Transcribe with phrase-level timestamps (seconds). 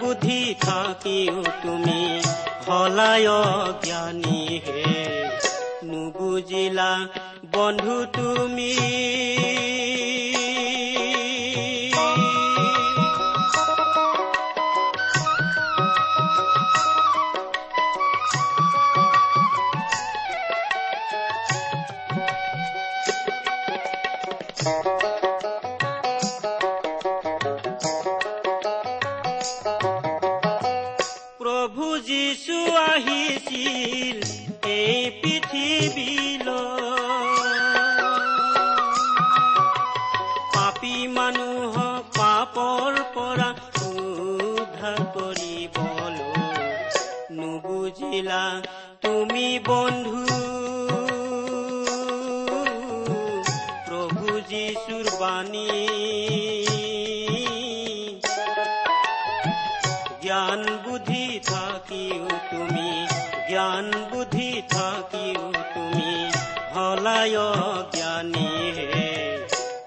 [0.00, 2.00] বুদ্ধি থাকিও তুমি
[2.66, 3.30] হলায়
[3.84, 4.84] জ্ঞানী হে
[5.84, 6.92] নুবুজিলা
[7.52, 8.72] বন্ধু তুমি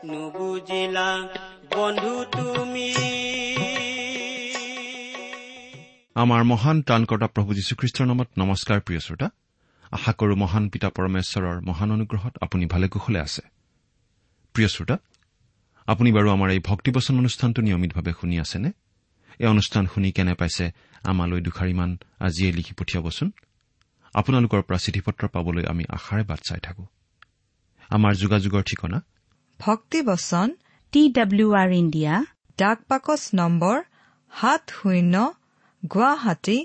[0.06, 1.22] নুবুজিলা
[1.76, 2.96] বন্ধু তুমি।
[6.16, 9.30] আমাৰ মহান ত্ৰাণকৰ্তা প্ৰভু যীশুখ্ৰীষ্টৰ নামত নমস্কাৰ প্ৰিয় শ্ৰোতা।
[9.92, 13.42] আশা কৰো মহান পিতা পৰমেশ্বৰৰ মহান অনুগ্ৰহত আপুনি ভালে কুশলে আছে।
[14.53, 14.98] প্ৰিয় শ্ৰোতা
[15.88, 18.72] আপুনি বাৰু আমাৰ এই ভক্তিবচন অনুষ্ঠানটো নিয়মিতভাৱে শুনি আছেনে?
[19.40, 20.72] এই অনুষ্ঠান শুনি কেনে পাইছে
[21.03, 23.32] আমালৈ দুষাৰিমান আজিয়ে লিখি পঠিয়াবচোন।
[24.14, 26.86] আপোনালোকৰ পৰা চিঠি পত্ৰ পাবলৈ আমি আশাৰে বাট চাই থাকো।
[27.96, 28.98] আমাৰ যোগাযোগৰ ঠিকনা।
[29.59, 30.48] ভক্তিবচন
[30.94, 32.14] টি ডাব্লিউ আৰ ইণ্ডিয়া।
[32.58, 33.78] ডাক পাকচ নম্বৰ
[34.31, 35.16] সাত শূন্য
[35.84, 36.58] গুৱাহাটী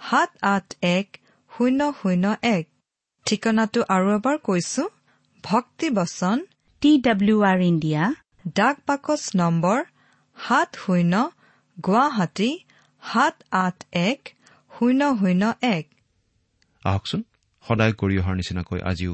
[0.00, 1.06] সাত আঠ এক
[1.52, 2.64] শূন্য শূন্য এক।
[3.26, 4.82] ঠিকনাটো আৰু এবাৰ কৈছো
[5.44, 6.38] ভক্তিবচন
[6.82, 8.02] টি ডাব্লিউ আৰ ইণ্ডিয়া।
[8.58, 9.78] ডাক পাকচ নম্বৰ
[10.36, 11.14] সাত শূন্য
[11.78, 12.50] গুৱাহাটী
[13.02, 13.76] সাত আঠ
[14.08, 14.20] এক
[14.70, 15.42] শূন্য শূন্য
[15.76, 15.84] এক।
[16.82, 17.20] আহকচোন
[17.64, 19.12] সদায় কৰি অহাৰ নিচিনাকৈ আজিও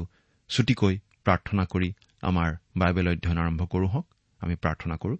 [0.49, 0.95] ছুটিকৈ
[1.27, 1.89] প্ৰাৰ্থনা কৰি
[2.21, 2.49] আমাৰ
[2.81, 4.07] বাইবেল অধ্যয়ন আৰম্ভ কৰোঁ হওক।
[4.41, 5.17] আমি প্ৰাৰ্থনা কৰোঁ।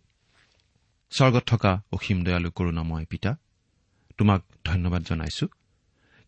[1.12, 3.31] স্বৰ্গত থকা অসীম দয়ালু কৰোণাময় পিতা
[4.18, 5.45] তোমাক ধন্যবাদ জনাইছো।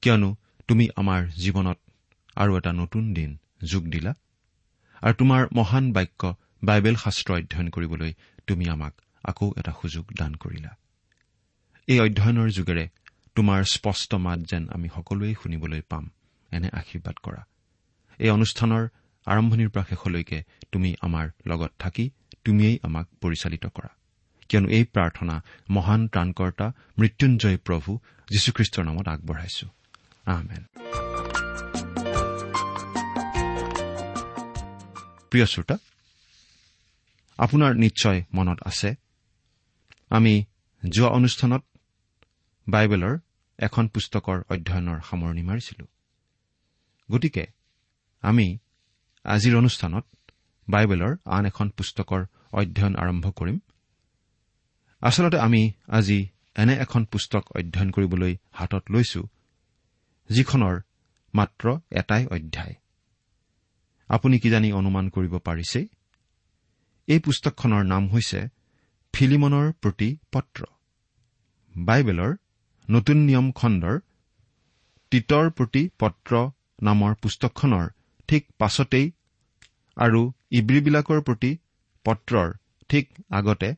[0.04, 0.30] কিয়নো
[0.68, 1.80] তুমি আমাৰ জীৱনত
[2.36, 3.32] আৰু এটা নতুন দিন
[3.72, 4.14] যোগ দিলা
[5.02, 6.22] আৰু তোমাৰ মহান বাক্য
[6.64, 8.12] বাইবেল শাস্ত্ৰ অধ্যয়ন কৰিবলৈ
[8.48, 8.94] তুমি আমাক
[9.24, 10.72] আকৌ এটা সুযোগ দান কৰিলা।
[11.88, 12.86] এই অধ্যয়নৰ যোগেৰে
[13.36, 16.06] তোমাৰ স্পষ্ট মাত যেন আমি সকলোৱে শুনিবলৈ পাম
[16.52, 17.42] এনে আশীৰ্বাদ কৰা।
[18.20, 18.84] এই অনুষ্ঠানৰ
[19.26, 22.10] আৰম্ভণিৰ পৰা শেষলৈকে তুমি আমাৰ লগত থাকি
[22.44, 23.90] তুমিয়েই আমাক পৰিচালিত কৰা।
[24.50, 28.00] কিয়নো এই প্ৰাৰ্থনা মহান ত্ৰাণকৰ্তা মৃত্যুঞ্জয় প্ৰভু
[28.30, 29.68] যীশুখ্ৰীষ্টৰ নামত আগবঢ়াইছো।
[35.30, 35.78] প্ৰিয় শ্ৰোতা
[37.38, 38.96] আপোনাৰ নিশ্চয় মনত আছে
[40.10, 40.46] আমি
[40.90, 41.64] যোৱা অনুষ্ঠানত
[42.70, 43.18] বাইবেলৰ
[43.60, 45.88] এখন পুস্তকৰ অধ্যয়নৰ সামৰণি মাৰিছিলো।
[47.12, 47.48] গতিকে
[48.22, 48.58] আমি
[49.26, 50.06] আজিৰ অনুষ্ঠানত
[50.70, 53.60] বাইবেলৰ আন এখন পুস্তকৰ অধ্যয়ন আৰম্ভ কৰিম।
[55.02, 59.22] আচলতে আমি আজি এনে এখন পুস্তক অধ্যয়ন কৰিবলৈ হাতত লৈছো
[60.30, 60.80] যিখনৰ
[61.34, 62.76] মাত্ৰ এটাই অধ্যায়।
[64.08, 65.88] আপুনি কিজানি অনুমান কৰিব পাৰিছেই?
[67.08, 68.50] এই পুস্তকখনৰ নাম হৈছে
[69.14, 70.64] ফিলিমনৰ প্ৰতি পত্ৰ।
[71.78, 72.36] বাইবেলৰ
[72.90, 74.00] নতুন নিয়ম খণ্ডৰ
[75.12, 76.50] তীতৰ প্ৰতি পত্ৰ
[76.82, 77.88] নামৰ পুস্তকখনৰ
[78.30, 79.12] ঠিক পাছতেই
[79.96, 81.58] আৰু ইব্ৰীবিলাকৰ প্ৰতি
[82.06, 82.54] পত্ৰৰ
[82.90, 83.76] ঠিক আগতে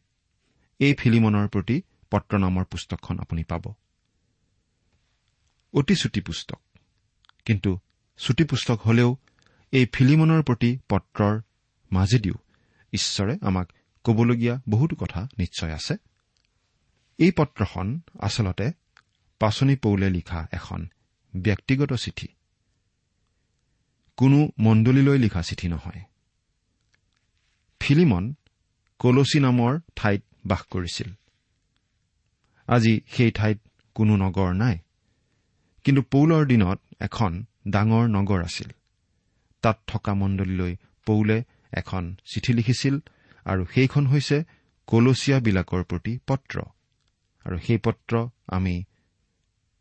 [0.80, 1.82] এই ফিলিমনৰ প্ৰতি
[2.12, 3.74] পত্ৰ নামৰ পুস্তকখন আপুনি পাব।
[5.74, 6.60] অতি চুটি পুস্তক।
[7.46, 7.80] কিন্তু
[8.18, 9.18] চুটি পুস্তক হলেও
[9.72, 11.42] এই ফিলিমনৰ প্ৰতি পত্ৰৰ
[11.92, 12.34] মাজেদিও
[12.94, 13.72] ঈশ্বৰে আমাক
[14.04, 15.96] কবলগীয়া বহুতো কথা নিশ্চয় আছে।
[17.18, 18.72] এই পত্ৰখন আচলতে
[19.40, 20.88] পাচনি পৌলে লিখা এখন
[21.36, 22.28] ব্যক্তিগত চিঠি।
[24.22, 26.02] কোনো মণ্ডলীলৈ লিখা চিঠি নহয়।
[27.80, 28.34] ফিলিমন
[29.00, 31.14] কলচি নামৰ ঠাইত বাস কৰিছিল।
[32.68, 33.60] আজি সেই ঠাইত
[33.96, 34.78] কোনো নগৰ নাই।
[35.84, 38.70] কিন্তু পৌলৰ দিনত এখন ডাঙৰ নগৰ আছিল।
[39.62, 40.76] তাত থকা মণ্ডলীলৈ
[41.06, 42.98] পৌলে এখন চিঠি লিখিছিল
[43.46, 44.44] আৰু সেইখন হৈছে
[44.88, 46.62] কলচিয়াবিলাকৰ প্ৰতি পত্ৰ।
[47.46, 48.84] আৰু সেই পত্ৰ আমি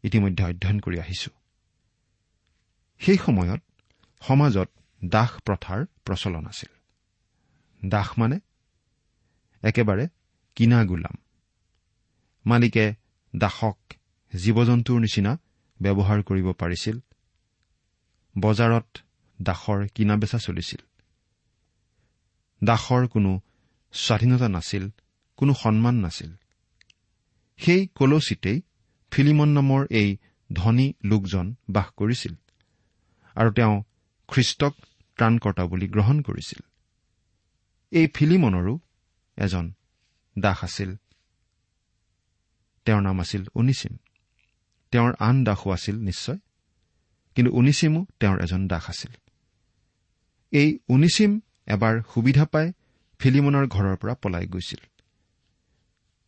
[0.02, 1.30] ইতিমধ্যে অধ্যয়ন কৰি আহিছো।
[2.98, 3.62] সেই সময়ত
[4.20, 4.70] সমাজত
[5.04, 6.72] দাস প্ৰথাৰ প্ৰচলন আছিল।
[7.88, 8.40] দাস মানে
[9.62, 10.08] একেবাৰে
[10.54, 11.16] কিনা গোলাম।
[12.46, 12.94] মালিকে
[13.36, 13.78] দাসক
[14.36, 15.38] জীৱ জন্তুৰ নিচিনা
[15.82, 17.00] ব্যৱহাৰ কৰিব পাৰিছিল।
[18.38, 18.98] বজাৰত
[19.42, 20.80] দাসৰ কিনা বেচা চলিছিল।
[22.64, 23.40] দাসৰ কোনো
[23.92, 24.88] স্বাধীনতা নাছিল
[25.36, 26.34] কোনো সন্মান নাছিল।
[27.56, 28.62] সেই কলচিতেই
[29.10, 30.16] ফিলিমন নামৰ এই
[30.52, 32.34] ধনী লোকজন বাস কৰিছিল।
[33.34, 33.82] আৰু তেওঁ
[34.30, 34.74] খ্ৰীষ্টক
[35.18, 36.60] ত্ৰাণকৰ্তা বুলি গ্ৰহণ কৰিছিল।
[37.92, 38.78] এই ফিলিমনৰো
[39.36, 39.72] এজন
[40.38, 40.90] দাস আছিল।
[42.84, 43.96] তেওঁৰ নাম আছিল অনিচিম
[44.92, 46.38] তেওঁৰ আন দাসো আছিল নিশ্চয়
[47.36, 49.12] কিন্তু উনিচিমো তেওঁৰ এজন দাস আছিল।
[50.52, 52.72] এই উনিচিম এবাৰ সুবিধা পাই
[53.20, 54.80] ফিলিমনৰ ঘৰৰ পৰা পলাই গৈছিল।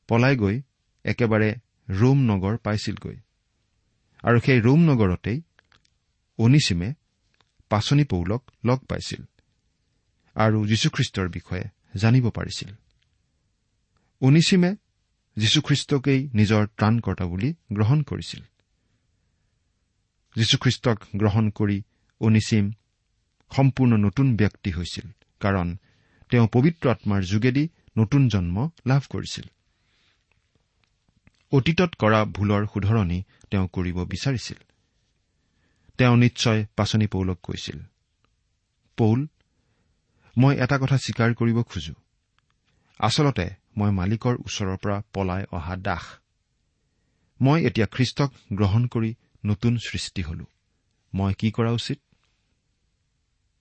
[0.09, 0.57] পলাই গৈ
[1.05, 1.49] একেবাৰে
[1.91, 3.17] ৰোম নগৰ পাইছিলগৈ।
[4.23, 5.39] আৰু সেই ৰোম নগৰতেই
[6.39, 6.95] অনিচিমে
[7.73, 9.23] পাচনি পৌলক লগ পাইছিল
[10.37, 11.67] আৰু যীশুখ্ৰীষ্টৰ বিষয়ে
[11.97, 12.71] জানিব পাৰিছিল।
[14.21, 14.71] অনিচিমে
[15.37, 18.43] যীশুখ্ৰীষ্টকেই নিজৰ ত্ৰাণকৰ্তা বুলি গ্ৰহণ কৰিছিল।
[20.37, 21.79] যীশুখ্ৰীষ্টক গ্ৰহণ কৰি
[22.21, 22.65] অনিচিম
[23.53, 25.07] সম্পূৰ্ণ নতুন ব্যক্তি হৈছিল
[25.41, 25.77] কাৰণ
[26.31, 27.65] তেওঁ পবিত্ৰ আত্মাৰ যোগেদি
[27.99, 29.47] নতুন জন্ম লাভ কৰিছিল।
[31.53, 33.19] অতীতত কৰা ভুলৰ শুধৰণি
[33.51, 34.61] তেওঁ কৰিব বিচাৰিছিল।
[36.03, 37.79] তেওঁ নিশ্চয় পাচনি পৌলক কৈছিল।
[38.97, 39.27] পৌল
[40.39, 41.95] মই এটা কথা স্বীকাৰ কৰিব খোজো।
[42.99, 46.03] আচলতে মই মালিকৰ ওচৰৰ পৰা পলাই অহা দাস।
[47.41, 49.15] মই এতিয়া খ্ৰীষ্টক গ্ৰহণ কৰি
[49.45, 50.45] নতুন সৃষ্টি হলো।
[51.15, 51.99] মই কি কৰা উচিত?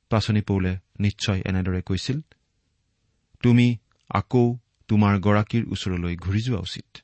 [0.09, 2.21] পাচনি পৌলে নিশ্চয় এনেদৰে কৈছিল
[3.43, 3.77] তুমি
[4.09, 4.57] আকৌ
[4.87, 6.97] তোমাৰ গৰাকীৰ ওচৰলৈ ঘূৰি যোৱা উচিত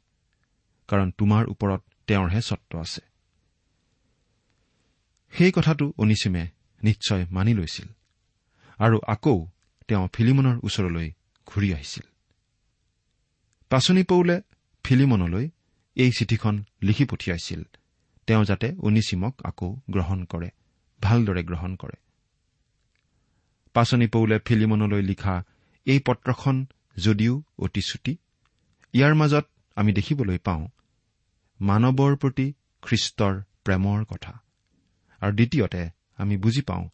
[0.87, 3.01] কাৰণ তোমাৰ ওপৰত তেওঁৰহে স্বত্ব আছে।
[5.31, 6.47] সেই কথাটো অনিচিমে
[6.83, 7.87] নিশ্চয় মানি লৈছিল।
[8.79, 9.47] আৰু আকৌ
[9.87, 11.11] তেওঁ ফিলিমনৰ ওচৰলৈ
[11.47, 12.03] ঘূৰি আহিছিল।
[13.69, 14.41] পাচনি পৌলে
[14.83, 15.49] ফিলিমনলৈ
[15.95, 17.63] এই চিঠিখন লিখি পঠিয়াইছিল।
[18.27, 20.49] তেওঁ যাতে অনিচিমক আকৌ গ্ৰহণ কৰে
[21.01, 21.97] ভালদৰে গ্ৰহণ কৰে।
[23.73, 25.43] পাচনি পৌলে ফিলিমনলৈ লিখা
[25.85, 26.65] এই পত্ৰখন
[26.97, 28.17] যদিও অতি চুটি
[28.93, 30.67] ইয়াৰ মাজত আমি দেখিবলৈ পাওঁ
[31.61, 34.41] মানৱৰ প্ৰতি খ্ৰীষ্টৰ প্ৰেমৰ কথা।
[35.21, 36.89] আৰু দ্বিতীয়তে আমি বুজি পাওঁ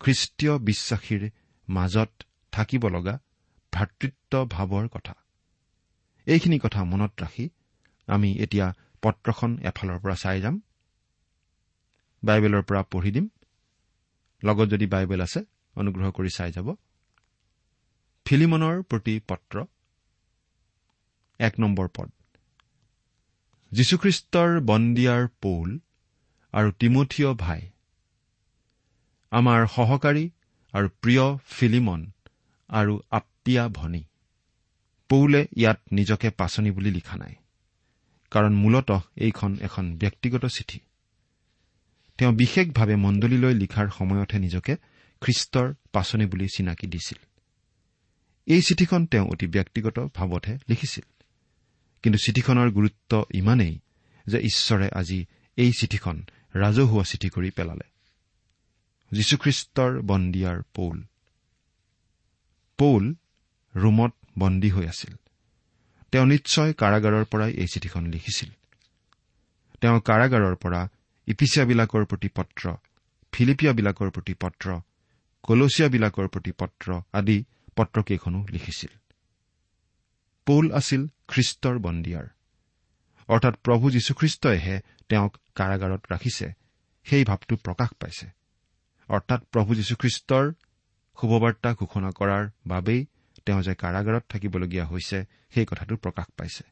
[0.00, 1.30] খ্ৰীষ্টীয় বিশ্বাসীৰ
[1.68, 2.10] মাজত
[2.52, 3.18] থাকিব লগা
[3.72, 5.14] ভাতৃত্ব ভাৱৰ কথা।
[6.26, 7.48] এইখিনি কথা মনত ৰাখি
[8.06, 10.60] আমি এতিয়া পত্ৰখন এফালৰ পৰা চাই যাম।
[12.24, 13.28] বাইবেলৰ পৰা পঢ়ি দিম।
[14.44, 15.44] লগত যদি বাইবেল আছে
[15.74, 16.74] অনুগ্ৰহ কৰি চাই যাব।
[18.24, 19.64] ফিলিমনৰ প্ৰতি পত্ৰ
[21.38, 22.10] এক নম্বৰ পদ।
[23.72, 25.78] যীশুখ্ৰীষ্টৰ বন্দিয়াৰ পৌল
[26.52, 27.60] আৰু তিমঠিয় ভাই।
[29.30, 30.30] আমাৰ সহকাৰী
[30.72, 32.10] আৰু প্ৰিয় ফিলিমন
[32.68, 34.04] আৰু আপ্তিয়া ভনী।
[35.08, 37.34] পৌলে ইয়াত নিজকে পাচনি বুলি লিখা নাই
[38.30, 40.80] কাৰণ মূলতঃ এইখন এখন ব্যক্তিগত চিঠি।
[42.18, 44.76] তেওঁ বিশেষভাৱে মণ্ডলীলৈ লিখাৰ সময়তহে নিজকে
[45.20, 47.18] খ্ৰীষ্টৰ পাচনি বুলি চিনাকি দিছিল।
[48.46, 51.24] এই চিঠিখন তেওঁ অতি ব্যক্তিগত ভাৱতহে লিখিছিল।
[52.02, 53.78] কিন্তু চিঠিখনৰ গুৰুত্ব ইমানেই
[54.26, 55.26] যে ঈশ্বৰে আজি
[55.56, 56.22] এই চিঠিখন
[56.54, 57.88] ৰাজহুৱা চিঠি কৰি পেলালে।
[59.12, 61.02] যীশুখ্ৰীষ্টৰ বন্দিয়াৰ পৌল।
[62.78, 63.14] পৌল
[63.76, 65.16] ৰোমত বন্দী হৈ আছিল।
[66.12, 68.50] তেওঁ নিশ্চয় কাৰাগাৰৰ পৰাই এই চিঠিখন লিখিছিল।
[69.80, 70.88] তেওঁ কাৰাগাৰৰ পৰা
[71.26, 72.74] ইপিচিয়াবিলাকৰ প্ৰতি পত্ৰ
[73.32, 74.80] ফিলিপিয়াবিলাকৰ প্ৰতি পত্ৰ
[75.42, 77.44] কলচিয়াবিলাকৰ প্ৰতি পত্ৰ আদি
[77.76, 78.90] পত্ৰকেইখনো লিখিছিল।
[80.46, 82.26] পৌল আছিল খ্ৰীষ্টৰ বন্দীয়াৰ।
[83.28, 86.46] অৰ্থাৎ প্ৰভু যীশুখ্ৰীষ্টইহে তেওঁক কাৰাগাৰত ৰাখিছে
[87.06, 88.26] সেই ভাৱটো প্ৰকাশ পাইছে।
[89.08, 90.44] অৰ্থাৎ প্ৰভু যীশুখ্ৰীষ্টৰ
[91.18, 93.00] শুভবাৰ্তা ঘোষণা কৰাৰ বাবেই
[93.46, 95.18] তেওঁ যে কাৰাগাৰত থাকিবলগীয়া হৈছে
[95.54, 96.64] সেই কথাটো প্ৰকাশ পাইছে।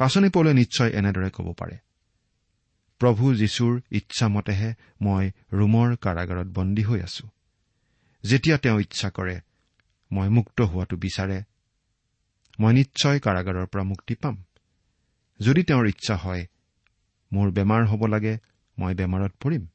[0.00, 1.76] পাচনি পৌলে নিশ্চয় এনেদৰে ক'ব পাৰে
[3.00, 7.28] প্ৰভু যীশুৰ ইচ্ছামতেহে মই ৰোমৰ কাৰাগাৰত বন্দী হৈ আছো।
[8.24, 9.40] যেতিয়া তেওঁ ইচ্ছা কৰে
[10.12, 11.38] মই মুক্ত হোৱাটো বিচাৰে।
[12.60, 14.44] মই নিশ্চয় কাৰাগাৰৰ পৰা মুক্তি পাম।
[15.40, 16.46] যদি তেওঁৰ ইচ্ছা হয়
[17.32, 18.38] মোৰ বেমাৰ হ'ব লাগে
[18.78, 19.66] মই বেমাৰত পৰিম।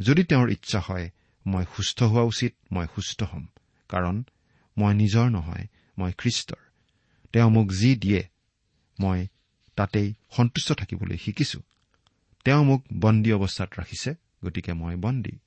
[0.00, 1.10] যদি তেওঁৰ ইচ্ছা হয়
[1.46, 3.46] মই সুস্থ হোৱা উচিত মই সুস্থ হ'ম।
[3.88, 4.24] কাৰণ
[4.78, 5.66] মই নিজৰ নহয়
[5.98, 6.62] মই খ্ৰীষ্টৰ।
[7.32, 8.28] তেওঁ মোক যি দিয়ে
[9.00, 9.26] মই
[9.76, 11.60] তাতেই সন্তুষ্ট থাকিবলৈ শিকিছো।
[12.44, 15.38] তেওঁ মোক বন্দী অৱস্থাত ৰাখিছে গতিকে মই বন্দী।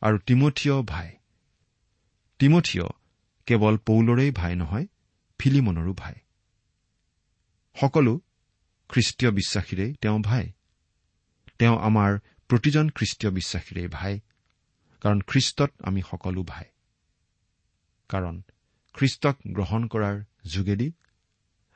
[0.00, 1.10] আৰু তিমঠিয় ভাই।
[2.38, 2.84] তিমঠিয়
[3.46, 4.86] কেৱল পৌলৰেই ভাই নহয়
[5.38, 6.14] ফিলিমনৰো ভাই।
[7.80, 8.20] সকলো
[8.94, 10.52] খ্ৰীষ্টীয় বিশ্বাসীৰেই তেওঁ ভাই।
[11.58, 12.18] তেওঁ আমাৰ
[12.50, 14.20] প্ৰতিজন খ্ৰীষ্টীয় বিশ্বাসীৰেই ভাই।
[15.02, 16.64] কাৰণ খ্ৰীষ্টত আমি সকলো ভাই।
[18.08, 18.42] কাৰণ
[18.94, 20.92] খ্ৰীষ্টক গ্ৰহণ কৰাৰ যোগেদি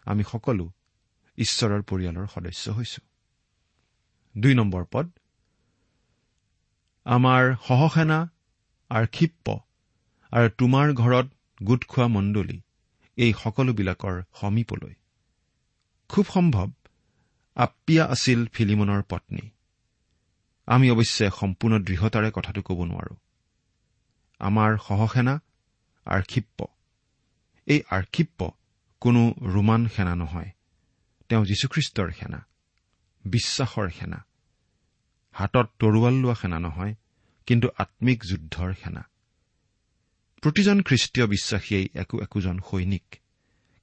[0.06, 0.72] আমি সকলো
[1.38, 3.00] ঈশ্বৰৰ পৰিয়ালৰ সদস্য হৈছো।
[4.38, 5.06] দুই নম্বৰ পদ
[7.04, 8.18] আমাৰ সহসেনা
[8.90, 9.60] আৰ্ক্ষিপ্য
[10.32, 11.26] আৰু তোমাৰ ঘৰত
[11.62, 12.60] গোট খোৱা মণ্ডলী
[13.16, 14.94] এই সকলোবিলাকৰ সমীপলৈ।
[16.08, 16.68] খুব সম্ভৱ
[17.58, 19.50] আপ্পিয়া আছিল ফিলিমনৰ পত্নী।
[20.66, 23.16] আমি অৱশ্যে সম্পূৰ্ণ দৃঢ়তাৰে কথাটো ক'ব নোৱাৰো।
[24.38, 25.40] আমাৰ সহসেনা
[26.04, 26.66] আৰ্ক্ষিপ্য
[27.66, 28.50] এই আৰ্ক্ষিপ্য
[29.00, 30.50] কোনো ৰোমান সেনা নহয়।
[31.28, 32.46] তেওঁ যীশুখ্ৰীষ্টৰ সেনা
[33.24, 34.24] বিশ্বাসৰ সেনা।
[35.32, 36.94] হাতত তৰোৱাল লোৱা সেনা নহয়
[37.46, 39.02] কিন্তু আম্মিক যুদ্ধৰ সেনা।
[40.42, 43.16] প্ৰতিজন খ্ৰীষ্টীয় বিশ্বাসীয়েই একো একোজন সৈনিক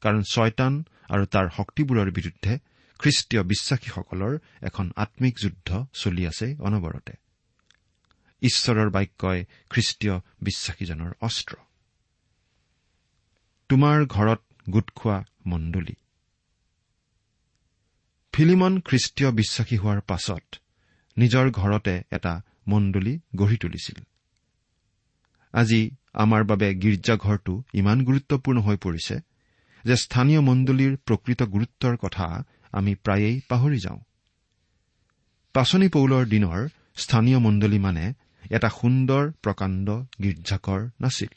[0.01, 2.59] কাৰণ ছয়তান আৰু তাৰ শক্তিবোৰৰ বিৰুদ্ধে
[2.99, 7.13] খ্ৰীষ্টীয় বিশ্বাসীসকলৰ এখন আম্মিক যুদ্ধ চলি আছে অনবৰতে।
[8.41, 11.55] ঈশ্বৰৰ বাক্যই খ্ৰীষ্টীয় বিশ্বাসীজনৰ অস্ত্ৰ।
[13.69, 15.93] তোমাৰ ঘৰত গোট খোৱা মণ্ডলী।
[18.33, 20.55] ফিলিমন খ্ৰীষ্টীয় বিশ্বাসী হোৱাৰ পাছত
[21.17, 24.03] নিজৰ ঘৰতে এটা মণ্ডলী গঢ়ি তুলিছিল।
[25.53, 29.19] আজি আমাৰ বাবে গীৰ্জাঘৰটো ইমান গুৰুত্বপূৰ্ণ হৈ পৰিছে
[29.83, 32.43] যে স্থানীয় মণ্ডলীৰ প্ৰকৃত গুৰুত্বৰ কথা
[32.75, 33.99] আমি প্ৰায়েই পাহৰি যাওঁ।
[35.55, 36.59] পাচনি পৌলৰ দিনৰ
[36.95, 38.05] স্থানীয় মণ্ডলী মানে
[38.51, 39.87] এটা সুন্দৰ প্ৰকাণ্ড
[40.21, 41.31] গীৰ্জাঘৰ নাছিল।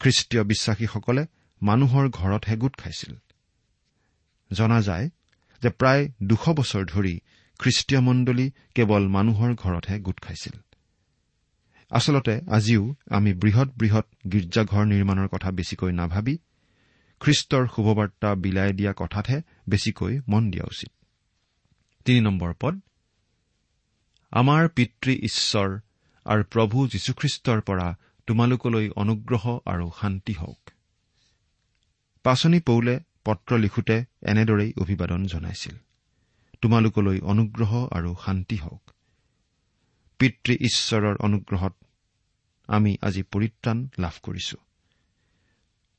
[0.00, 1.22] খ্ৰীষ্টীয় বিশ্বাসীসকলে
[1.62, 3.12] মানুহৰ ঘৰতহে গোট খাইছিল।
[4.50, 5.06] জনা যায়
[5.62, 7.14] যে প্ৰায় দুশ বছৰ ধৰি
[7.60, 10.54] খ্ৰীষ্টীয় মণ্ডলী কেৱল মানুহৰ ঘৰতহে গোট খাইছিল।
[11.90, 16.34] আচলতে আজিও আমি বৃহৎ বৃহৎ গীৰ্জাঘৰ নিৰ্মাণৰ কথা বেছিকৈ নাভাবি
[17.22, 20.92] খ্ৰীষ্টৰ শুভবাৰ্তা বিলাই দিয়া কথাতহে বেছিকৈ মন দিয়া উচিত।
[22.04, 22.80] তিনি নম্বৰ পদ
[24.32, 25.68] আমাৰ পিতৃ ঈশ্বৰ
[26.26, 27.88] আৰু প্ৰভু যীশুখ্ৰীষ্টৰ পৰা
[28.26, 30.70] তোমালোকলৈ অনুগ্ৰহ আৰু শান্তি হওক।
[32.24, 35.76] পাচনি পৌলে পত্ৰ লিখোঁতে এনেদৰেই অভিবাদন জনাইছিল
[36.62, 38.90] তোমালোকলৈ অনুগ্ৰহ আৰু শান্তি হওক।
[40.18, 41.74] পিতৃ ঈশ্বৰৰ অনুগ্ৰহত
[42.68, 44.56] আমি আজি পৰিত্ৰাণ লাভ কৰিছো।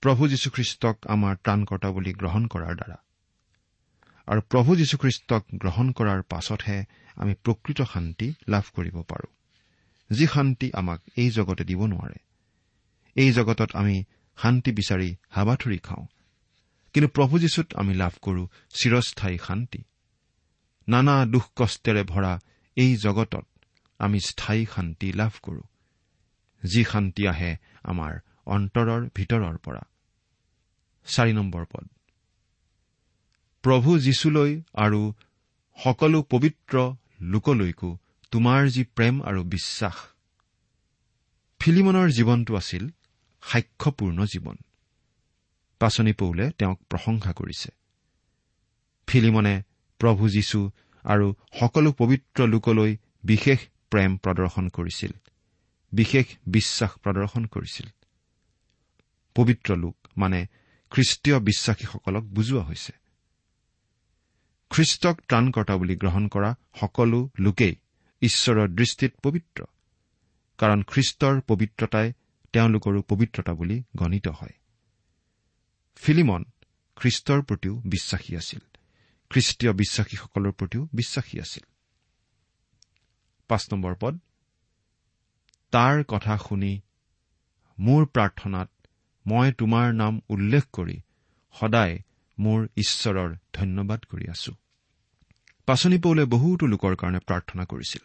[0.03, 2.95] প্ৰভু যীশুখ্ৰীষ্টক আমাৰ ত্ৰাণকৰ্তা বুলি গ্ৰহণ কৰাৰ দ্বাৰা।
[4.27, 6.83] আৰু প্ৰভু যীশুখ্ৰীষ্টক গ্ৰহণ কৰাৰ পাছতহে
[7.15, 9.35] আমি প্ৰকৃত শান্তি লাভ কৰিব পাৰো।
[10.15, 12.15] যি শান্তি আমাক এই জগতে দিব নোৱাৰে।
[13.15, 14.03] এই জগতত আমি
[14.37, 16.05] শান্তি বিচাৰি হাবাথুৰি খাওঁ।
[16.93, 19.83] কিন্তু প্ৰভু যীশুত আমি লাভ কৰো চিৰস্থায়ী শান্তি।
[20.87, 22.39] নানা দুখ কষ্টেৰে ভৰা
[22.75, 23.47] এই জগতত
[23.99, 25.61] আমি স্থায়ী শান্তি লাভ কৰো।
[26.65, 29.81] যি শান্তি আহে আমাৰ অন্তৰৰ ভিতৰৰ পৰা।
[31.05, 31.87] চাৰি নম্বৰ পদ।
[33.61, 35.13] প্ৰভু যীশুলৈ আৰু
[35.83, 37.97] সকলো পবিত্ৰ লোকলৈকো
[38.31, 39.93] তোমাৰ যি প্ৰেম আৰু বিশ্বাস।
[41.59, 42.89] ফিলিমনৰ জীৱনটো আছিল
[43.41, 44.55] সাক্ষ্যপূৰ্ণ জীৱন।
[45.79, 47.69] পাচনি পৌলে তেওঁক প্ৰশংসা কৰিছে।
[49.07, 49.63] ফিলিমনে
[49.99, 50.71] প্ৰভু যীশু
[51.03, 55.11] আৰু সকলো পবিত্ৰ লোকলৈ বিশেষ প্ৰেম প্ৰদৰ্শন কৰিছিল।
[55.91, 57.87] বিশেষ বিশ্বাস প্ৰদৰ্শন কৰিছিল।
[59.35, 60.47] পবিত্ৰ লোক মানে
[60.93, 62.93] খ্ৰীষ্টীয় বিশ্বাসীসকলক বুজোৱা হৈছে।
[64.69, 67.75] খ্ৰীষ্টক ত্ৰাণকৰ্তা বুলি গ্ৰহণ কৰা সকলো লোকেই
[68.21, 69.63] ঈশ্বৰৰ দৃষ্টিত পবিত্ৰ
[70.57, 72.13] কাৰণ খ্ৰীষ্টৰ পবিত্ৰতাই
[72.53, 74.53] তেওঁলোকৰো পবিত্ৰতা বুলি গণিত হয়।
[75.95, 76.45] ফিলিমন
[76.95, 78.59] খ্ৰীষ্টৰ প্ৰতিও বিশ্বাসী আছিল।
[79.29, 81.63] খ্ৰীষ্টীয় বিশ্বাসীসকলৰ প্ৰতিও বিশ্বাসী আছিল।
[83.99, 84.19] পদ
[85.71, 86.81] তাৰ কথা শুনি
[87.79, 88.72] মোৰ প্ৰাৰ্থনাত
[89.25, 90.97] মই তোমাৰ নাম উল্লেখ কৰি
[91.55, 91.95] সদায়
[92.37, 94.51] মোৰ ঈশ্বৰৰ ধন্যবাদ কৰি আছো।
[95.65, 98.03] পাচনি পৌলে বহুতো লোকৰ কাৰণে প্ৰাৰ্থনা কৰিছিল।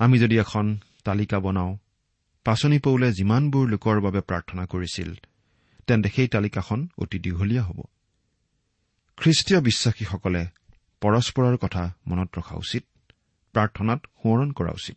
[0.00, 0.66] আমি যদি এখন
[1.04, 1.72] তালিকা বনাওঁ
[2.44, 5.10] পাচনি পৌলে যিমানবোৰ লোকৰ বাবে প্ৰাৰ্থনা কৰিছিল
[5.86, 7.78] তেন্তে সেই তালিকাখন অতি দীঘলীয়া হ'ব।
[9.18, 10.42] খ্ৰীষ্টীয় বিশ্বাসীসকলে
[11.00, 12.84] পৰস্পৰৰ কথা মনত ৰখা উচিত
[13.54, 14.96] প্ৰাৰ্থনাত সোঁৱৰণ কৰা উচিত।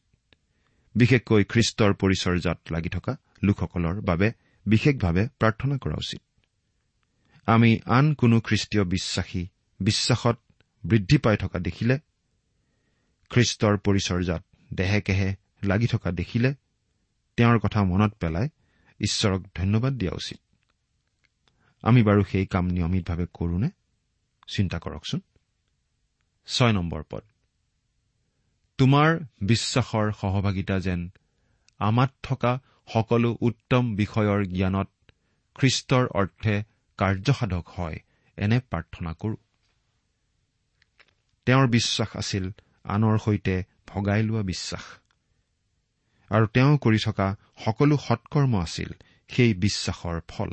[0.95, 4.31] বিশেষকৈ খ্ৰীষ্টৰ পৰিচৰ্যাত লাগি থকা লোকসকলৰ বাবে
[4.65, 6.21] বিশেষভাৱে প্ৰাৰ্থনা কৰা উচিত।
[7.45, 9.47] আমি আন কোনো খ্ৰীষ্টীয় বিশ্বাসী
[9.79, 10.39] বিশ্বাসত
[10.85, 11.99] বৃদ্ধি পাই থকা দেখিলে
[13.29, 14.43] খ্ৰীষ্টৰ পৰিচৰ্যাত
[14.73, 16.53] দেহে কেহে লাগি থকা দেখিলে
[17.37, 18.49] তেওঁৰ কথা মনত পেলাই
[18.99, 20.37] ঈশ্বৰক ধন্যবাদ দিয়া উচিত।
[21.81, 23.69] আমি বাৰু সেই কাম নিয়মিতভাৱে কৰোনে
[24.47, 25.19] চিন্তা কৰকচোন।
[26.45, 27.23] ছয় নম্বৰ পদ।
[28.77, 31.09] তোমাৰ বিশ্বাসৰ সহভাগিতা যেন
[31.77, 32.59] আমাত থকা
[32.93, 34.89] সকলো উত্তম বিষয়ৰ জ্ঞানত
[35.55, 36.63] খ্ৰীষ্টৰ অৰ্থে
[36.99, 37.97] কাৰ্যসাধক হয়
[38.37, 39.35] এনে প্ৰাৰ্থনা কৰো।
[41.45, 42.51] তেওঁৰ বিশ্বাস আছিল
[42.83, 43.55] আনৰ সৈতে
[43.87, 44.85] ভগাই লোৱা বিশ্বাস।
[46.31, 47.27] আৰু তেওঁ কৰি থকা
[47.65, 48.89] সকলো সৎকৰ্ম আছিল
[49.29, 50.49] সেই বিশ্বাসৰ ফল।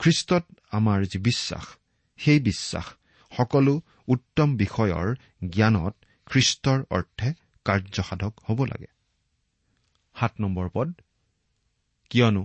[0.00, 1.66] খ্ৰীষ্টত আমাৰ যি বিশ্বাস
[2.16, 2.86] সেই বিশ্বাস
[3.32, 5.16] সকলো উত্তম বিষয়ৰ
[5.50, 5.94] জ্ঞানত
[6.26, 7.28] খ্ৰীষ্টৰ অৰ্থে
[7.64, 8.91] কাৰ্যসাধক হ'ব লাগে।
[10.22, 10.88] সাত নম্বৰ পদ।
[12.10, 12.42] কিয়নো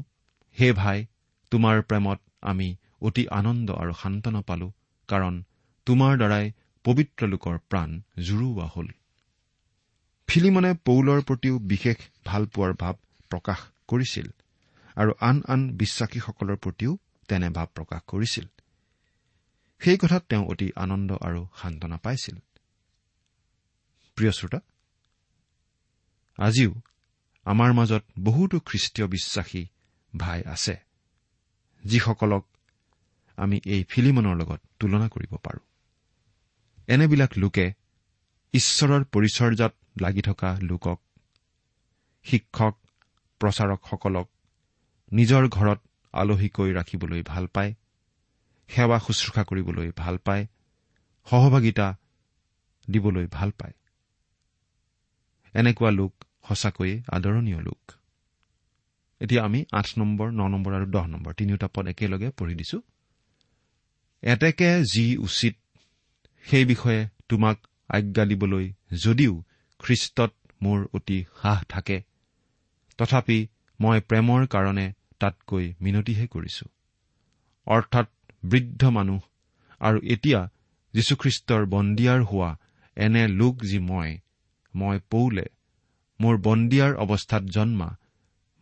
[0.57, 0.99] হে ভাই
[1.51, 2.67] তোমাৰ প্ৰেমত আমি
[3.07, 4.67] অতি আনন্দ আৰু সান্তনা পালো
[5.09, 5.33] কাৰণ
[5.87, 6.45] তোমাৰ দ্বাৰাই
[6.85, 7.89] পবিত্ৰ লোকৰ প্ৰাণ
[8.25, 8.87] জুৰুওৱা হ'ল।
[10.29, 12.95] ফিলিমনে পৌলৰ প্ৰতিও বিশেষ ভালপোৱাৰ ভাৱ
[13.31, 14.27] প্ৰকাশ কৰিছিল
[14.97, 16.91] আৰু আন আন বিশ্বাসীসকলৰ প্ৰতিও
[17.29, 18.47] তেনে ভাৱ প্ৰকাশ কৰিছিল।
[19.81, 22.37] সেই কথাত তেওঁ অতি আনন্দ আৰু সান্তনা পাইছিল।
[24.17, 24.59] প্ৰিয় শ্ৰোতা
[26.39, 26.71] আজিও
[27.47, 29.63] আমাৰ মাজত বহুতো খ্ৰীষ্টীয় বিশ্বাসী
[30.17, 30.75] ভাই আছে
[31.83, 32.43] যিসকলক
[33.37, 35.63] আমি এই ফিলিমনৰ লগত তুলনা কৰিব পাৰোঁ।
[36.87, 37.65] এনেবিলাক লোকে
[38.53, 40.99] ঈশ্বৰৰ পৰিচৰ্যাত লাগি থকা লোকক
[42.25, 42.73] শিক্ষক
[43.41, 44.27] প্ৰচাৰকসকলক
[45.11, 45.79] নিজৰ ঘৰত
[46.13, 47.71] আলহীকৈ ৰাখিবলৈ ভাল পায়
[48.69, 50.43] সেৱা শুশ্ৰূষা কৰিবলৈ ভাল পায়
[51.27, 51.87] সহভাগিতা
[52.87, 53.75] দিবলৈ ভাল পায়।
[55.53, 56.13] এনেকুৱা লোক
[56.47, 57.81] সঁচাকৈয়ে আদৰণীয় লোক।
[59.21, 62.77] এতিয়া আমি আঠ নম্বৰ ন নম্বৰ আৰু দহ নম্বৰ তিনিওটা পদ একেলগে পঢ়ি দিছো।
[64.23, 65.55] এতেকে যি উচিত
[66.45, 67.57] সেই বিষয়ে তোমাক
[67.89, 68.65] আজ্ঞা দিবলৈ
[69.03, 69.33] যদিও
[69.79, 70.31] খ্ৰীষ্টত
[70.61, 71.97] মোৰ অতি সাহ থাকে
[72.97, 73.39] তথাপি
[73.79, 74.85] মই প্ৰেমৰ কাৰণে
[75.19, 76.65] তাতকৈ মিনতিহে কৰিছো।
[77.67, 78.07] অৰ্থাৎ
[78.45, 79.21] বৃদ্ধ মানুহ
[79.81, 80.39] আৰু এতিয়া
[80.93, 82.49] যীশুখ্ৰীষ্টৰ বন্দিয়াৰ হোৱা
[82.97, 84.09] এনে লোক যি মই
[84.75, 85.45] মই পৌলে
[86.19, 87.97] মোৰ বন্দিয়াৰ অৱস্থাত জন্মা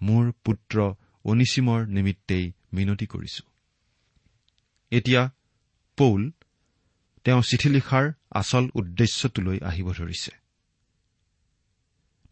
[0.01, 0.93] মোৰ পুত্ৰ
[1.25, 3.43] অনিচিমৰ নিমিত্তেই মিনতি কৰিছো।
[4.91, 5.31] এতিয়া
[5.97, 6.31] পৌল
[7.23, 10.31] তেওঁ চিঠি লিখাৰ আচল উদ্দেশ্যটোলৈ আহিব ধৰিছে।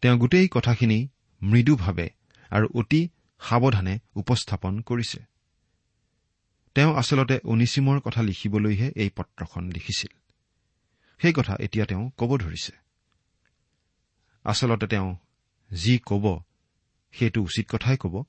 [0.02, 1.08] তেওঁ গোটেই কথাখিনি
[1.42, 2.10] মৃদুভাৱে
[2.50, 3.08] আৰু অতি
[3.40, 5.20] সাৱধানে উপস্থাপন কৰিছে।
[6.74, 10.12] তেওঁ আচলতে অনিচিমৰ কথা লিখিবলৈহে এই পত্ৰখন লিখিছিল।
[11.18, 12.83] সেই কথা এতিয়া তেওঁ ক'ব ধৰিছে।
[14.44, 15.16] আচলতে তেওঁ
[15.72, 16.40] যি ক'ব
[17.12, 18.24] সেইটো উচিত কথাই ক'ব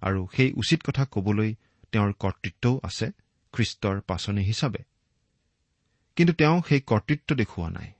[0.00, 1.54] আৰু সেই উচিত কথা ক'বলৈ
[1.92, 3.10] তেওঁৰ কৰ্তৃত্বও আছে
[3.52, 4.78] খ্ৰীষ্টৰ পাচনি হিচাপে।
[6.16, 7.92] কিন্তু তেওঁ সেই কৰ্তৃত্ব দেখুওৱা নাই।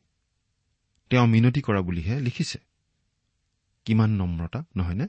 [1.10, 2.58] তেওঁ মিনতি কৰা বুলিহে লিখিছে।
[3.84, 5.08] কিমান নম্ৰতা নহয়নে?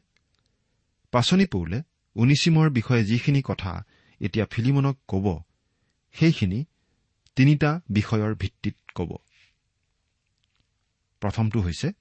[1.12, 1.84] পাচনি পৌলে
[2.16, 3.84] উনিচিমৰ বিষয়ে যিখিনি কথা
[4.22, 5.42] এতিয়া ফিলিমনক ক'ব
[6.14, 6.66] সেইখিনি
[7.36, 9.18] তিনিটা বিষয়ৰ ভিত্তিত ক'ব।
[11.20, 11.92] প্ৰথমটো হৈছে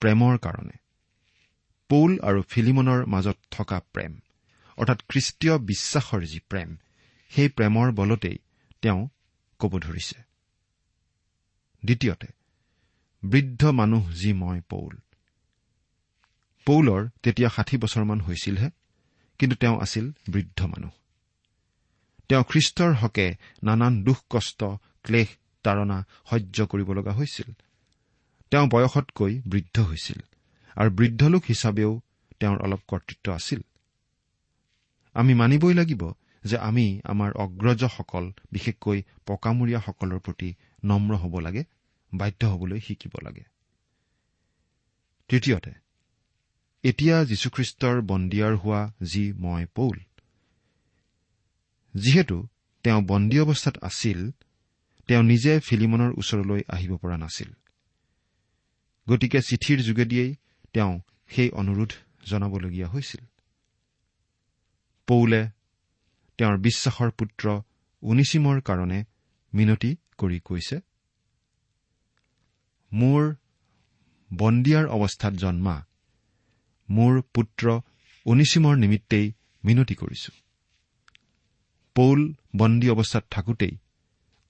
[0.00, 0.76] প্ৰেমৰ কাৰণে।
[1.88, 4.12] পৌল আৰু ফিলিমনৰ মাজত থকা প্ৰেম
[4.78, 6.76] অৰ্থাৎ খ্ৰীষ্টীয় বিশ্বাসৰ যি প্ৰেম
[7.30, 8.38] সেই প্ৰেমৰ বলতেই
[8.82, 9.08] তেওঁ
[9.58, 10.18] ক'ব ধৰিছে।
[11.84, 12.28] দ্বিতীয়তে
[13.22, 14.96] বৃদ্ধ মানুহ যি মই পৌল।
[16.66, 18.70] পৌলৰ তেতিয়া ষাঠি বছৰমান হৈছিলহে
[19.38, 20.90] কিন্তু তেওঁ আছিল বৃদ্ধ মানুহ।
[22.28, 24.64] তেওঁ খ্ৰীষ্টৰ হকে নানান দুখ কষ্ট
[25.02, 25.28] ক্লেশ
[25.62, 27.52] তাৰণা সহ্য কৰিব লগা হৈছিল।
[28.56, 30.20] তেওঁ বয়সতকৈ বৃদ্ধ হৈছিল
[30.76, 32.00] আৰু বৃদ্ধ লোক হিচাপেও
[32.40, 33.60] তেওঁৰ অলপ কৰ্তৃত্ব আছিল।
[35.14, 36.12] আমি মানিবই লাগিব
[36.44, 41.64] যে আমি আমাৰ অগ্ৰজসকল বিশেষকৈ পকামূৰীয়াসকলৰ প্ৰতি নম্ৰ হ'ব লাগে
[42.14, 43.44] বাধ্য হ'বলৈ শিকিব লাগে।
[45.28, 45.72] তৃতীয়তে
[46.84, 49.98] এতিয়া যীশুখ্ৰীষ্টৰ বন্দীয়াৰ হোৱা যি মই পৌল
[51.94, 52.46] যিহেতু
[52.84, 54.30] তেওঁ বন্দী অৱস্থাত আছিল
[55.08, 57.52] তেওঁ নিজে ফিলিমনৰ ওচৰলৈ আহিব পৰা নাছিল।
[59.08, 60.36] গতিকে চিঠিৰ যোগেদিয়েই
[60.72, 60.94] তেওঁ
[61.28, 61.92] সেই অনুৰোধ
[62.26, 63.22] জনাবলগীয়া হৈছিল।
[65.08, 65.40] পৌলে
[66.38, 67.44] তেওঁৰ বিশ্বাসৰ পুত্ৰ
[68.02, 68.98] উনিচিমৰ কাৰণে
[69.52, 70.76] মিনতি কৰি কৈছে
[72.92, 73.22] মোৰ
[74.30, 75.76] বন্দীয়াৰ অৱস্থাত জন্মা
[76.88, 77.80] মোৰ পুত্ৰ
[78.26, 79.26] উনিচিমৰ নিমিত্তেই
[79.64, 80.30] মিনতি কৰিছো।
[81.96, 82.20] পৌল
[82.56, 83.74] বন্দী অৱস্থাত থাকোতেই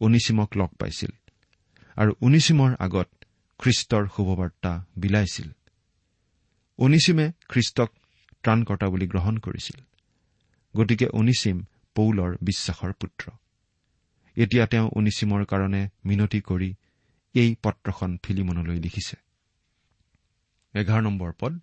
[0.01, 1.13] উনিচিমক লগ পাইছিল
[1.97, 3.09] আৰু উনিচিমৰ আগত
[3.59, 5.51] খ্ৰীষ্টৰ শুভবাৰ্তা বিলাইছিল।
[6.79, 7.91] উনিচিমে খ্ৰীষ্টক
[8.43, 9.79] ত্ৰাণকৰ্তা বুলি গ্ৰহণ কৰিছিল।
[10.77, 11.65] গতিকে উনিচিম
[11.95, 13.31] পৌলৰ বিশ্বাসৰ পুত্ৰ।
[14.37, 16.75] এতিয়া তেওঁ উনিচিমৰ কাৰণে মিনতি কৰি
[17.35, 19.17] এই পত্ৰখন ফিলিমনলৈ লিখিছে।
[20.75, 21.61] এঘাৰ নম্বৰ পদ।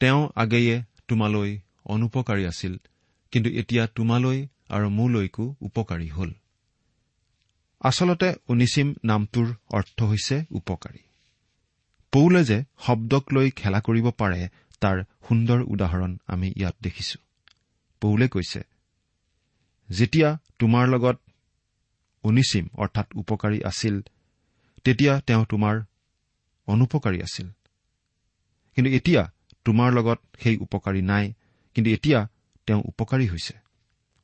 [0.00, 2.76] তেওঁ আগেয়ে তোমালৈ অনুপকাৰী আছিল
[3.30, 6.30] কিন্তু এতিয়া তোমালৈ আৰু মোলৈকো উপকাৰী হ'ল।
[7.80, 10.98] আচলতে উনিচিম নামটোৰ অৰ্থ হৈছে উপকাৰী।
[12.12, 14.48] পৌলে যে শব্দক লৈ খেলা কৰিব পাৰে
[14.80, 17.18] তাৰ সুন্দৰ উদাহৰণ আমি ইয়াত দেখিছো।
[18.00, 18.60] পৌলে কৈছে
[19.90, 21.16] যেতিয়া তোমাৰ লগত
[22.24, 24.02] উনিচিম অৰ্থাৎ উপকাৰী আছিল
[24.84, 25.74] তেতিয়া তেওঁ তোমাৰ
[26.66, 27.48] অনুপকাৰী আছিল।
[28.74, 29.22] কিন্তু এতিয়া
[29.64, 31.32] তোমাৰ লগত সেই উপকাৰী নাই
[31.74, 32.28] কিন্তু এতিয়া
[32.66, 33.54] তেওঁ উপকাৰী হৈছে।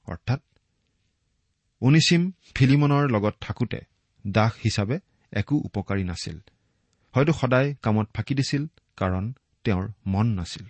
[0.06, 0.40] অৰ্থাৎ
[1.82, 3.80] উনিচিম ফিলিমনৰ লগত থাকোতে
[4.26, 4.98] দাস হিচাপে
[5.32, 6.38] একো উপকাৰী নাছিল।
[7.14, 8.66] হয়তো সদায় কামত ফাঁকি দিছিল
[8.96, 9.32] কাৰণ
[9.64, 10.66] তেওঁৰ মন নাছিল।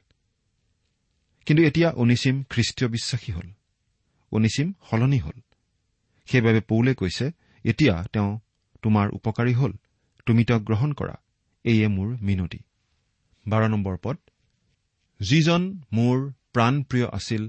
[1.47, 3.53] কিন্তু এতিয়া উনিচিম খ্ৰীষ্টীয় বিশ্বাসী হল।
[4.31, 5.41] উনিচিম সলনি হল।
[6.27, 7.31] সেইবাবে পৌলে কৈছে
[7.65, 8.41] এতিয়া তেওঁ
[8.83, 9.73] তোমাৰ উপকাৰী হল।
[10.27, 11.15] তুমি তেওঁক গ্ৰহণ কৰা।
[11.65, 12.59] এয়ে মোৰ মিনতি।
[13.49, 14.19] বাৰ নম্বৰ পদ।
[15.21, 17.49] যিজন মোৰ প্ৰাণপ্ৰিয় আছিল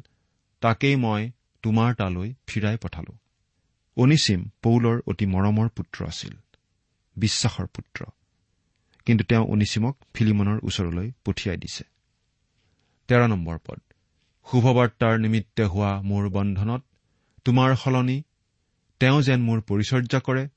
[0.60, 3.22] তাকেই মই তোমাৰ তালৈ ফিৰাই পঠালো।
[3.97, 6.34] অনিচিম পৌলৰ অতি মৰমৰ পুত্ৰ আছিল
[7.17, 8.06] বিশ্বাসৰ পুত্ৰ।
[9.06, 11.84] কিন্তু তেওঁ অনিচিমক ফিলিমনৰ ওচৰলৈ পঠিয়াই দিছে।
[13.08, 13.79] তেৰ নম্বৰ পদ।
[14.51, 16.84] শুভবাৰ্তাৰ নিমিত্তে হোৱা মোৰ বন্ধনত
[17.45, 18.23] তোমাৰ সলনি
[18.99, 20.47] তেওঁ যেন মোৰ পৰিচৰ্যা কৰে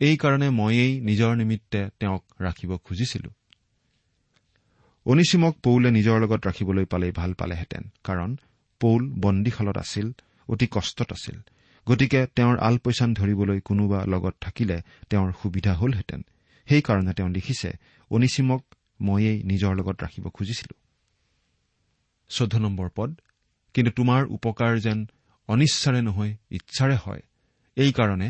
[0.00, 3.30] এইকাৰণে ময়েই নিজৰ নিমিত্তে তেওঁক ৰাখিব খুজিছিলো।
[5.04, 8.36] অনিচিমক পৌলে নিজৰ লগত ৰাখিবলৈ পালেই ভাল পালেহেঁতেন কাৰণ
[8.80, 10.12] পৌল বন্দীশালত আছিল
[10.48, 11.40] অতি কষ্টত আছিল।
[11.90, 14.76] গতিকে তেওঁৰ আলপৈচান ধৰিবলৈ কোনোবা লগত থাকিলে
[15.10, 16.20] তেওঁৰ সুবিধা হলহেঁতেন।
[16.66, 17.70] সেইকাৰণে তেওঁ লিখিছে
[18.10, 18.62] অনিচিমক
[19.00, 20.74] ময়েই নিজৰ লগত ৰাখিব খুজিছিলো।
[22.30, 23.10] চৈধ্য নম্বৰ পদ
[23.74, 24.98] কিন্তু তোমাৰ উপকাৰ যেন
[25.48, 27.22] অনিচ্ছাৰে নহয় ইচ্ছাৰে হয়।
[27.76, 28.28] এইকাৰণে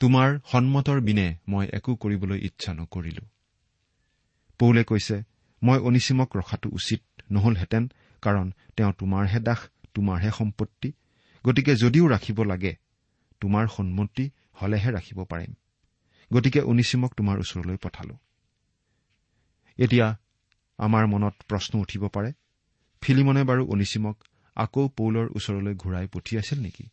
[0.00, 3.24] তোমাৰ সন্মতৰ বিনে মই একো কৰিবলৈ ইচ্ছা নকৰিলো।
[4.58, 5.16] পৌলে কৈছে
[5.62, 7.84] মই অনিচিমক ৰখাটো উচিত নহলহেঁতেন
[8.22, 9.60] কাৰণ তেওঁ তোমাৰহে দাস
[9.94, 10.92] তোমাৰহে সম্পত্তি
[11.44, 12.76] গতিকে যদিও ৰাখিব লাগে
[13.40, 14.30] তোমাৰ সন্মতি
[14.62, 15.52] হলেহে ৰাখিব পাৰিম।
[16.32, 18.14] গতিকে অনিচিমক তোমাৰ ওচৰলৈ পঠালো।
[19.78, 20.16] এতিয়া
[20.78, 22.32] আমাৰ মনত প্ৰশ্ন উঠিব পাৰে
[23.02, 24.16] ফিলিমনে বাৰু অনিচিমক
[24.56, 26.84] আকৌ পৌলৰ ওচৰলৈ ঘূৰাই পঠিয়াইছিল নেকি?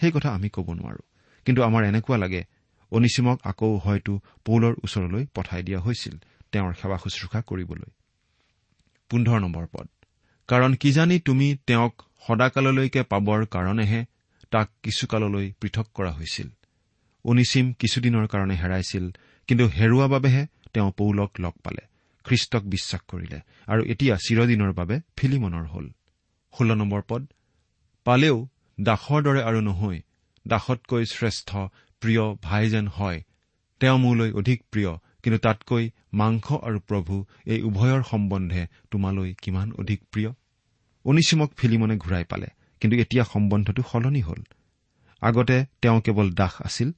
[0.00, 1.02] সেই কথা আমি ক'ব নোৱাৰো
[1.46, 2.44] কিন্তু আমাৰ এনেকুৱা লাগে
[2.92, 6.14] অনিচিমক আকৌ হয়তো পৌলৰ ওচৰলৈ পঠাই দিয়া হৈছিল
[6.52, 7.90] তেওঁৰ সেৱা শুশ্ৰূষা কৰিবলৈ।
[9.10, 9.88] পোন্ধৰ নম্বৰ পদ।
[10.48, 11.94] কাৰণ কিজানি তুমি তেওঁক
[12.26, 14.00] সদাকাললৈকে পাবৰ কাৰণেহে
[14.50, 16.48] তাক কিছুকাললৈ পৃথক কৰা হৈছিল।
[17.24, 19.04] অনিচিম কিছুদিনৰ কাৰণে হেৰাইছিল
[19.48, 21.82] কিন্তু হেৰুৱা বাবেহে তেওঁ পৌলক লগ পালে
[22.24, 25.86] খ্ৰীষ্টক বিশ্বাস কৰিলে আৰু এতিয়া চিৰদিনৰ বাবে ফিলিমনৰ হল।
[26.54, 27.22] ষোল্ল নম্বৰ পদ
[28.06, 28.36] পালেও
[28.78, 30.00] দাসৰ দৰে আৰু নহয়
[30.46, 31.50] দাসতকৈ শ্ৰেষ্ঠ
[32.02, 33.18] প্ৰিয় ভাই যেন হয়
[33.80, 40.00] তেওঁ মোলৈ অধিক প্ৰিয় কিন্তু তাতকৈ মাংস আৰু প্ৰভু এই উভয়ৰ সম্বন্ধে তোমালৈ কিমান অধিক
[40.12, 40.32] প্ৰিয়?
[41.04, 42.46] অনিচিমক ফিলিমনে ঘূৰাই পালে
[42.80, 44.42] কিন্তু এতিয়া সম্বন্ধটো সলনি হল।
[45.20, 46.92] আগতে তেওঁ কেৱল দাস আছিল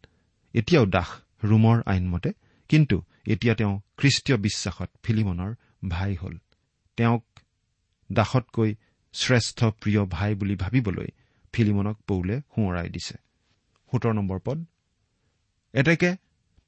[0.54, 1.08] এতিয়াও দাস
[1.44, 2.32] ৰোমৰ আইনমতে
[2.68, 5.54] কিন্তু এতিয়া তেওঁ খ্ৰীষ্টীয় বিশ্বাসত ফিলিমনৰ
[5.88, 6.38] ভাই হল।
[6.96, 7.24] তেওঁক
[8.12, 8.74] দাসতকৈ
[9.12, 11.06] শ্ৰেষ্ঠ প্ৰিয় ভাই বুলি ভাবিবলৈ
[11.52, 13.14] ফিলিমনক পৌলে সোঁৱৰাই দিছে।
[13.92, 14.64] সোতৰ নম্বৰ পদ।
[15.72, 16.16] এতেকে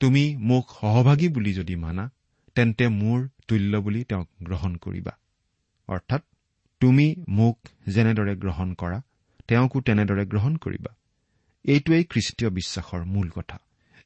[0.00, 2.12] তুমি মোক সহভাগী বুলি যদি মানা
[2.54, 5.18] তেন্তে মোৰ তুল্য বুলি তেওঁক গ্ৰহণ কৰিবা।
[5.88, 6.22] অৰ্থাৎ
[6.80, 9.02] তুমি মোক যেনেদৰে গ্ৰহণ কৰা
[9.48, 10.94] তেওঁকো তেনেদৰে গ্ৰহণ কৰিবা।
[11.64, 13.58] এইটোৱেই খ্ৰীষ্টীয় বিশ্বাসৰ মূল কথা।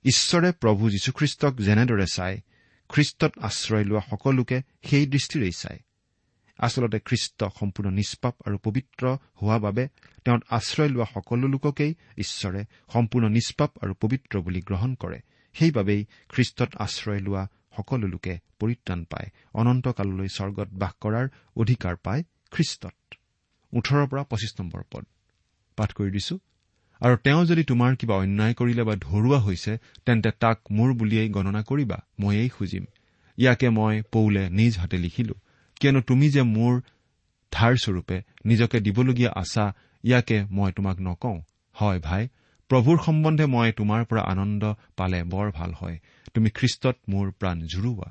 [0.04, 2.40] ঈশ্বৰে প্ৰভু যীশুখ্ৰীষ্টক যেনেদৰে চাই
[2.88, 5.80] খ্ৰীষ্টত আশ্ৰয় লোৱা সকলোকে সেই দৃষ্টিৰেই চায়।
[6.58, 9.88] আচলতে খ্ৰীষ্ট সম্পূৰ্ণ নিষ্পাপ আৰু পবিত্ৰ হোৱা বাবে
[10.24, 15.20] তেওঁত আশ্ৰয় লোৱা সকলো লোককেই ঈশ্বৰে সম্পূৰ্ণ নিষ্পাপ আৰু পবিত্ৰ বুলি গ্ৰহণ কৰে।
[15.54, 23.14] সেইবাবেই খ্ৰীষ্টত আশ্ৰয় লোৱা সকলো লোকে পৰিত্ৰাণ পায় অনন্তকাললৈ স্বৰ্গত বাস কৰাৰ অধিকাৰ পায় খ্ৰীষ্টত।
[23.72, 25.04] ওঠৰৰ পৰা পঁচিছ নম্বৰ পদ।
[25.76, 26.38] পাঠ কৰি দিছো।
[27.00, 31.62] আৰু তেওঁ যদি তোমাৰ কিবা অন্যায় কৰিলে বা ধৰুৱা হৈছে তেন্তে তাক মোৰ বুলিয়েই গণনা
[31.62, 32.84] কৰিবা ময়েই খুজিম।
[33.36, 35.34] ইয়াকে মই পৌলে নিজ হাতে লিখিলো।
[35.80, 36.80] কিয়নো তুমি যে মোৰ
[37.52, 41.40] ধাৰস্বৰূপে নিজকে দিবলগীয়া আছা ইয়াকে মই তোমাক নকওঁ।
[41.72, 42.28] হয় ভাই
[42.70, 44.62] প্ৰভুৰ সম্বন্ধে মই তোমাৰ পৰা আনন্দ
[44.96, 45.96] পালে বৰ ভাল হয়।
[46.34, 48.08] তুমি খ্ৰীষ্টত মোৰ প্ৰাণ জুৰুওৱা।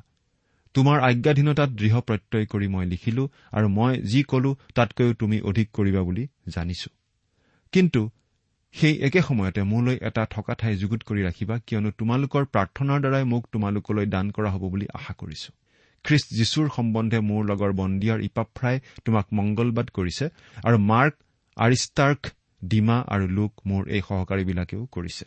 [0.73, 6.01] তোমাৰ আজ্ঞাধীনতাত দৃঢ় প্ৰত্যয় কৰি মই লিখিলো আৰু মই যি কলো তাতকৈও তুমি অধিক কৰিবা
[6.01, 6.89] বুলি জানিছো।
[7.73, 8.09] কিন্তু
[8.75, 13.43] সেই একে সময়তে মোলৈ এটা থকা ঠাই যুগুত কৰি ৰাখিবা কিয়নো তোমালোকৰ প্ৰাৰ্থনাৰ দ্বাৰাই মোক
[13.51, 15.49] তোমালোকলৈ দান কৰা হ'ব বুলি আশা কৰিছো।
[16.05, 20.25] খ্ৰীষ্ট যীশুৰ সম্বন্ধে মোৰ লগৰ বন্দিয়াৰ ইপাফ্ৰাই তোমাক মংগলবাদ কৰিছে
[20.63, 21.13] আৰু মাৰ্ক
[21.57, 22.21] আৰিষ্টাৰ্ক
[22.65, 25.25] ডিমা আৰু লোক মোৰ এই সহকাৰীবিলাকেও কৰিছে।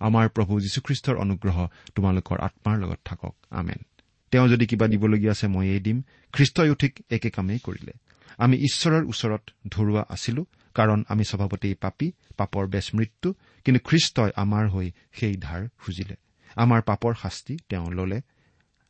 [0.00, 3.84] আমাৰ প্ৰভু যীশুখ্ৰীষ্টৰ অনুগ্ৰহ তোমালোকৰ আত্মাৰ লগত থাকক। আমেন।
[4.30, 7.92] তেওঁ যদি কিবা দিবলগীয়া আছে ময়েই দিম। খ্ৰীষ্টইও ঠিক একে কামেই কৰিলে।
[8.38, 14.68] আমি ঈশ্বৰৰ ওচৰত ধৰুৱা আছিলো কাৰণ আমি স্বভাৱতেই পাপী পাপৰ বেচ মৃত্যু কিন্তু খ্ৰীষ্টই আমাৰ
[14.68, 16.16] হৈ সেই ধাৰ খুজিলে।
[16.56, 18.20] আমাৰ পাপৰ শাস্তি তেওঁ ললে।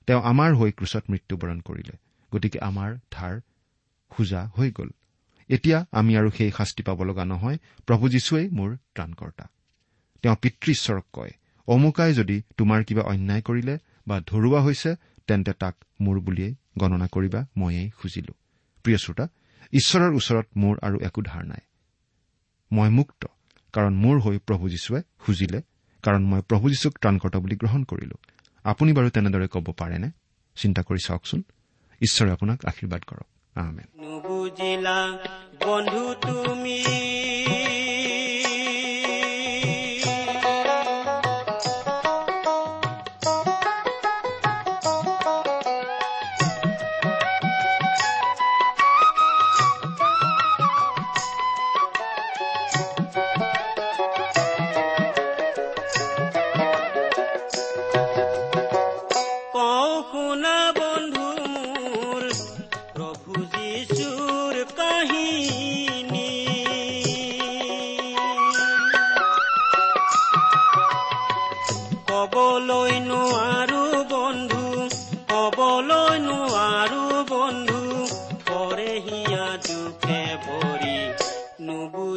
[0.07, 1.97] তেওঁ আমাৰ হৈ ক্ৰুচত মৃত্যুবৰণ কৰিলে।
[2.33, 3.41] গতিকে আমাৰ ধাৰ
[4.11, 4.91] খোজা হৈ গ'ল।
[5.51, 9.45] এতিয়া আমি আৰু সেই শাস্তি পাব লগা নহয়। প্ৰভু যীশুৱেই মোৰ ত্ৰাণকৰ্তা।
[10.23, 11.31] তেওঁ পিতৃশ্বৰক কয়
[11.67, 14.95] অমুকাই যদি তোমাৰ কিবা অন্যায় কৰিলে বা ধৰুৱা হৈছে
[15.27, 18.33] তেন্তে তাক মোৰ বুলিয়েই গণনা কৰিবা ময়েই খুজিলো।
[18.83, 19.29] প্ৰিয় শ্ৰোতা
[19.73, 21.63] ঈশ্বৰৰ ওচৰত মোৰ আৰু একো ধাৰ নাই।
[22.73, 23.27] মই মুক্ত
[23.73, 25.63] কাৰণ মোৰ হৈ প্ৰভু যীশুৱে খুজিলে
[26.03, 28.17] কাৰণ মই প্ৰভু যীশুক ত্ৰাণকৰ্তা বুলি গ্ৰহণ কৰিলো।
[28.65, 30.11] আপুনি বাৰু তেনেদৰে ক'ব পাৰেনে?
[30.57, 31.43] চিন্তা কৰি চাওকচোন।
[32.01, 34.99] ঈশ্বৰে আপোনাক আশীৰ্বাদ কৰক। আহমেদ নুবুজিলা
[35.61, 36.79] বন্ধু তুমি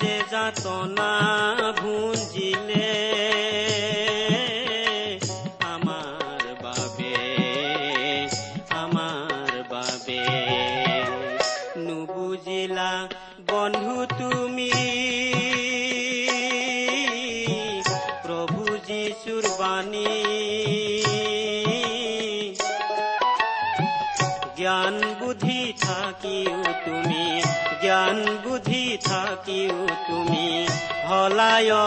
[0.00, 1.12] যে যাতনা
[1.80, 2.90] ভুঞ্জিলে
[31.57, 31.86] থাকিও তুমি